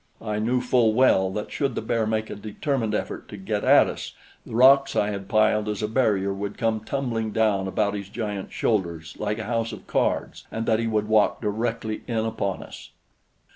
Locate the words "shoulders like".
8.51-9.37